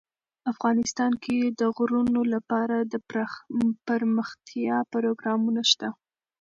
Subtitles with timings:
[0.51, 5.89] افغانستان کې د غرونه لپاره دپرمختیا پروګرامونه شته.